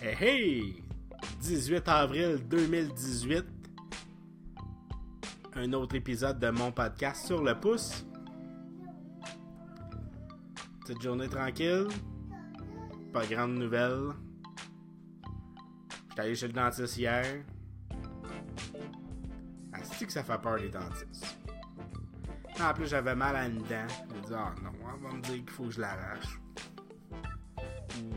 [0.00, 0.82] Hey, hey!
[1.40, 3.44] 18 avril 2018.
[5.56, 8.06] Un autre épisode de mon podcast sur le pouce.
[10.82, 11.88] Petite journée tranquille.
[13.12, 14.12] Pas grande nouvelle.
[16.10, 17.42] J'étais allé chez le dentiste hier.
[19.72, 21.38] Asti que ça fait peur les dentistes.
[22.60, 23.88] En plus, j'avais mal à une dent.
[24.14, 26.38] J'ai dit, ah non, on va me dire qu'il faut que je l'arrache.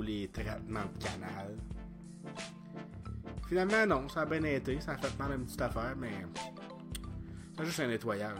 [0.00, 1.56] Les traitements de canal.
[3.48, 4.80] Finalement, non, ça a bien été.
[4.80, 6.12] Ça a fait mal à une petite affaire, mais.
[7.56, 8.38] C'est juste un nettoyage.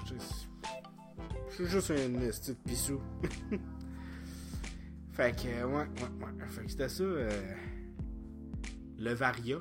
[1.51, 3.01] suis juste un petite pissou.
[5.13, 6.47] fait que, ouais, ouais, ouais.
[6.47, 7.03] Fait que c'était ça.
[7.03, 7.55] euh,
[8.99, 9.59] le Varia.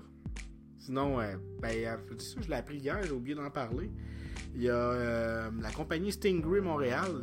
[0.79, 1.97] Sinon, euh, ben,
[2.41, 3.91] je l'ai appris hier, j'ai oublié d'en parler.
[4.53, 7.21] Il y a euh, la compagnie Stingray Montréal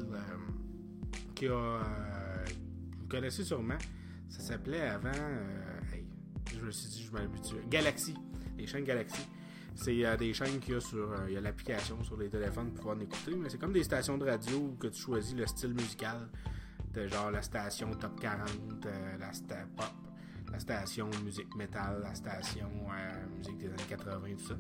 [1.35, 1.81] qui a.
[2.99, 3.79] vous connaissez sûrement.
[4.39, 5.09] Ça s'appelait avant.
[5.15, 6.05] euh, hey,
[6.53, 7.55] je me suis dit, je m'habitue.
[7.69, 8.15] Galaxy.
[8.59, 9.29] Les chaînes Galaxy.
[9.77, 11.13] C'est euh, des chaînes qu'il y a sur.
[11.13, 13.35] euh, il y a l'application sur les téléphones pour pouvoir en écouter.
[13.37, 16.29] Mais c'est comme des stations de radio où que tu choisis le style musical.
[16.93, 18.49] De genre la station Top 40,
[18.87, 19.87] euh, la sta pop,
[20.53, 22.71] la station musique metal, la station
[23.37, 24.55] musique des années 80, tout ça.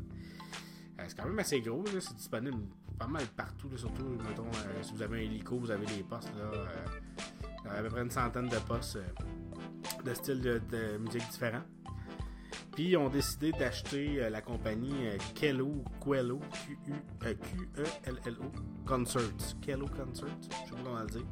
[1.06, 2.58] C'est quand même assez gros, c'est disponible
[2.98, 4.50] pas mal partout, surtout, mettons,
[4.82, 8.10] si vous avez un hélico, vous avez des postes, là, euh, à peu près une
[8.10, 8.98] centaine de postes
[10.04, 11.62] de styles de, musique différents.
[12.72, 16.92] Puis ils ont décidé d'acheter euh, la compagnie euh, Kello, Quello, Q-U,
[17.24, 18.44] euh, Q-E-L-L-O,
[18.86, 19.56] Concerts.
[19.62, 21.26] Kello Concerts, je sais pas comment le dire.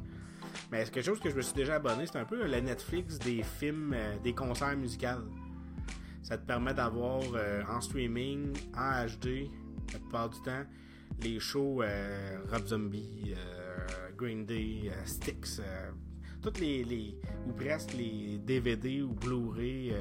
[0.71, 3.19] Mais c'est quelque chose que je me suis déjà abonné, c'est un peu la Netflix
[3.19, 5.29] des films, euh, des concerts musicaux.
[6.21, 7.21] Ça te permet d'avoir
[7.69, 9.49] en streaming, en HD,
[9.91, 10.63] la plupart du temps,
[11.21, 11.81] les shows
[12.49, 13.35] Rob Zombie,
[14.15, 15.59] Green Day, Styx,
[16.43, 19.99] toutes les, ou presque les DVD ou Blu-ray euh,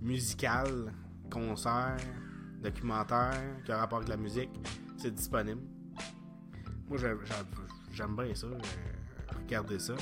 [0.00, 0.92] musicales,
[1.30, 1.98] concerts,
[2.62, 4.50] documentaires qui ont rapport avec la musique,
[4.96, 5.60] c'est disponible.
[6.88, 6.98] Moi,
[7.92, 8.58] j'aime bien ça, euh,
[9.44, 9.94] regarder ça.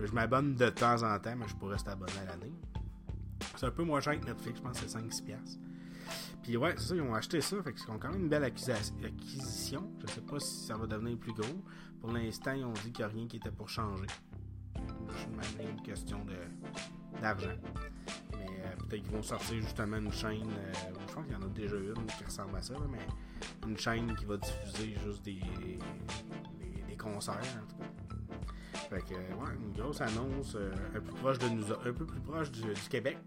[0.00, 2.52] Je m'abonne de temps en temps, mais je pourrais rester abonné à l'année.
[3.56, 5.24] C'est un peu moins cher que Netflix, je pense que c'est 5-6$.
[5.24, 5.60] piastres.
[6.42, 8.44] Puis ouais, c'est ça, ils ont acheté ça, fait qu'ils ont quand même une belle
[8.44, 9.90] acquisition.
[10.00, 11.64] Je sais pas si ça va devenir plus gros.
[12.00, 14.06] Pour l'instant, ils ont dit qu'il n'y a rien qui était pour changer.
[15.16, 16.18] C'est même une question
[17.20, 17.48] d'argent.
[18.32, 20.72] Mais euh, peut-être qu'ils vont sortir justement une chaîne, euh,
[21.08, 23.06] je pense qu'il y en a déjà une qui ressemble à ça, mais
[23.66, 25.40] une chaîne qui va diffuser juste des,
[26.88, 28.78] des, concerts en tout.
[28.88, 32.20] Fait que, ouais, une grosse annonce euh, un peu proche de nous, un peu plus
[32.20, 33.18] proche du, Québec.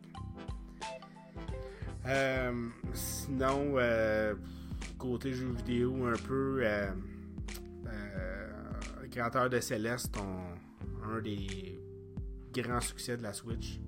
[2.93, 3.75] Sinon,
[4.97, 6.63] côté jeux vidéo, un peu,
[9.11, 10.57] créateurs de Céleste ont
[11.07, 11.79] un des
[12.55, 13.79] grands succès de la Switch.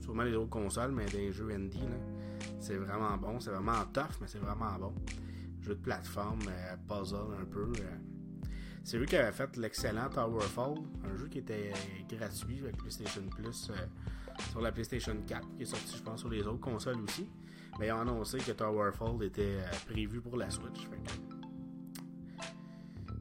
[0.00, 1.80] Sûrement les autres consoles, mais des jeux indie.
[2.60, 4.94] C'est vraiment bon, c'est vraiment tough, mais c'est vraiment bon.
[5.60, 7.72] Jeu de plateforme, euh, puzzle un peu.
[7.80, 7.96] euh.
[8.84, 11.72] C'est lui qui avait fait l'excellent Towerfall, un jeu qui était
[12.08, 13.74] gratuit avec PlayStation Plus euh,
[14.50, 17.28] sur la PlayStation 4, qui est sorti, je pense, sur les autres consoles aussi.
[17.80, 20.86] Mais ils ont annoncé que Towerfall était euh, prévu pour la Switch.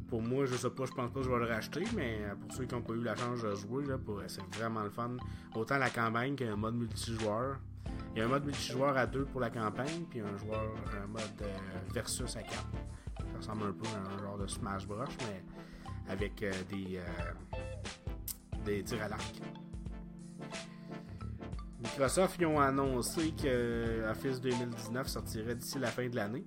[0.10, 2.36] Pour moi, je sais pas, je pense pas que je vais le racheter, mais euh,
[2.36, 5.18] pour ceux qui n'ont pas eu la chance de jouer, pour- c'est vraiment le fun.
[5.56, 7.58] Autant la campagne qu'un mode multijoueur.
[8.14, 10.72] Il y a un mode multijoueur à deux pour la campagne, puis un joueur,
[11.04, 11.48] un mode euh,
[11.94, 12.68] versus à quatre.
[13.18, 15.44] Ça ressemble un peu à un genre de Smash Bros, mais
[16.08, 17.58] avec euh, des, euh,
[18.64, 19.42] des tirs à l'arc.
[21.82, 26.46] Microsoft ils ont annoncé que Office 2019 sortirait d'ici la fin de l'année.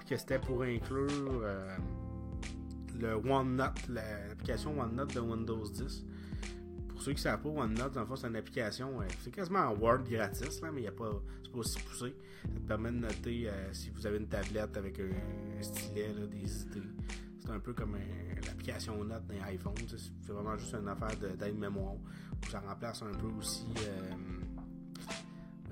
[0.00, 1.08] Puis que c'était pour inclure
[1.44, 1.76] euh,
[3.02, 6.04] le OneNote, la- l'application OneNote de Windows 10.
[6.88, 9.30] Pour ceux qui ne savent pas, OneNote, dans le fond, c'est une application, euh, c'est
[9.32, 11.10] quasiment en Word gratis, là, mais il a pas,
[11.42, 12.14] c'est pas aussi poussé.
[12.42, 16.08] Ça te permet de noter euh, si vous avez une tablette avec un, un stylet,
[16.30, 16.82] des idées.
[17.40, 19.74] C'est un peu comme un- l'application Note d'un iPhone.
[19.88, 21.94] C'est vraiment juste une affaire de- d'aide-mémoire.
[22.50, 23.66] Ça remplace un peu aussi.
[23.78, 24.12] Euh,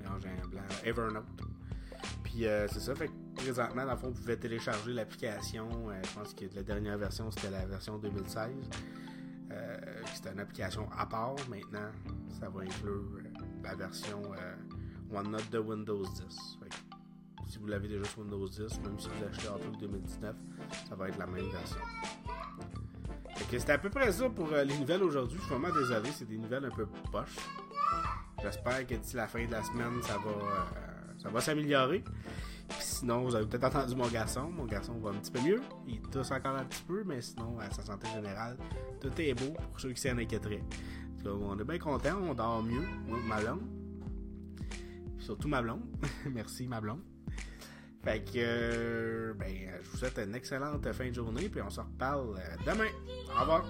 [0.05, 1.23] un Evernote.
[2.31, 5.67] Puis euh, c'est ça, fait que présentement, dans le fond, vous pouvez télécharger l'application.
[5.89, 8.49] euh, je pense que la dernière version, c'était la version 2016.
[9.51, 9.77] Euh,
[10.13, 11.35] c'était une application à part.
[11.49, 11.91] Maintenant,
[12.39, 13.23] ça va inclure euh,
[13.63, 14.21] la version
[15.11, 16.57] OneNote de Windows 10.
[16.63, 20.35] Fait que si vous l'avez déjà sur Windows 10, même si vous achetez Outlook 2019,
[20.87, 21.81] ça va être la même version.
[23.49, 25.37] C'était à peu près ça pour les nouvelles aujourd'hui.
[25.37, 27.35] Je suis vraiment désolé, c'est des nouvelles un peu poches.
[28.41, 30.90] J'espère que d'ici la fin de la semaine, ça va,
[31.21, 32.03] ça va s'améliorer.
[32.79, 34.49] Sinon, vous avez peut-être entendu mon garçon.
[34.49, 35.61] Mon garçon va un petit peu mieux.
[35.87, 38.57] Il tousse encore un petit peu, mais sinon, à sa santé générale,
[38.99, 40.63] tout est beau pour ceux qui s'en inquiéteraient.
[41.25, 43.61] On est bien contents, on dort mieux, moi, ma langue.
[45.19, 45.83] Surtout ma blonde.
[46.25, 47.01] Merci, ma blonde.
[48.03, 49.53] Fait que, euh, ben,
[49.83, 52.89] je vous souhaite une excellente fin de journée, puis on se reparle euh, demain.
[53.37, 53.65] Au revoir.